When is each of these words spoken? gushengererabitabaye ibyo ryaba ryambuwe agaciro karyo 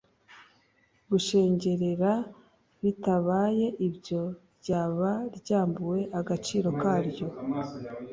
gushengererabitabaye 1.09 3.65
ibyo 3.87 4.21
ryaba 4.59 5.11
ryambuwe 5.37 6.01
agaciro 6.19 6.69
karyo 6.81 7.27